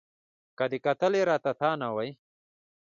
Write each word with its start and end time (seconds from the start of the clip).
که 0.57 0.65
دې 0.71 0.77
کتلي 0.85 1.21
را 1.29 1.37
ته 1.43 1.69
نه 1.81 1.89
وای 1.95 2.09